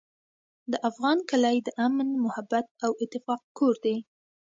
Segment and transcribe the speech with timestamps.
[0.71, 3.97] د افغان کلی د امن، محبت او اتفاق کور دی.